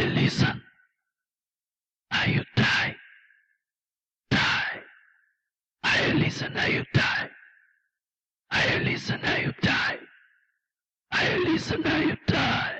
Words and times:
I 0.00 0.04
listen. 0.04 0.62
Now 2.10 2.24
you 2.24 2.42
die. 2.56 2.96
Die. 4.30 4.80
I 5.84 6.12
listen, 6.12 6.54
now 6.54 6.64
you 6.64 6.84
die. 6.94 7.28
I 8.50 8.78
listen, 8.78 9.20
now 9.20 9.36
you 9.36 9.52
die. 9.60 9.98
I 11.12 11.36
listen, 11.36 11.82
now 11.82 11.98
you 11.98 12.16
die. 12.26 12.79